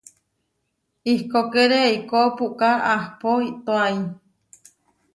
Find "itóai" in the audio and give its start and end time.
3.49-3.95